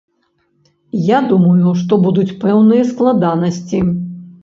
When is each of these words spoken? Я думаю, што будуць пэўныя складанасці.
Я 1.09 1.19
думаю, 1.33 1.75
што 1.83 2.01
будуць 2.09 2.35
пэўныя 2.47 2.91
складанасці. 2.91 3.87